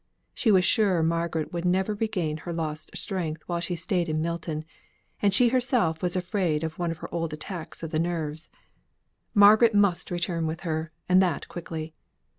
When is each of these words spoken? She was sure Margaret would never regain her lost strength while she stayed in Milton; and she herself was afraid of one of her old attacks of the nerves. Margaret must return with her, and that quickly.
She 0.33 0.49
was 0.49 0.65
sure 0.65 1.03
Margaret 1.03 1.53
would 1.53 1.63
never 1.63 1.93
regain 1.93 2.37
her 2.37 2.51
lost 2.53 2.89
strength 2.97 3.43
while 3.45 3.59
she 3.59 3.75
stayed 3.75 4.09
in 4.09 4.19
Milton; 4.19 4.65
and 5.21 5.31
she 5.31 5.49
herself 5.49 6.01
was 6.01 6.15
afraid 6.15 6.63
of 6.63 6.79
one 6.79 6.89
of 6.89 6.97
her 6.97 7.13
old 7.13 7.33
attacks 7.33 7.83
of 7.83 7.91
the 7.91 7.99
nerves. 7.99 8.49
Margaret 9.35 9.75
must 9.75 10.09
return 10.09 10.47
with 10.47 10.61
her, 10.61 10.89
and 11.07 11.21
that 11.21 11.47
quickly. 11.47 11.93